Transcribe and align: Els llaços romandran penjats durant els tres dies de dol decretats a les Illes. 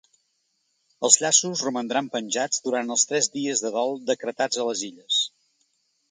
Els 1.07 1.17
llaços 1.23 1.59
romandran 1.65 2.07
penjats 2.15 2.63
durant 2.67 2.89
els 2.95 3.03
tres 3.11 3.29
dies 3.35 3.61
de 3.65 3.71
dol 3.75 3.93
decretats 4.13 4.63
a 4.63 4.65
les 4.71 4.83
Illes. 4.89 5.21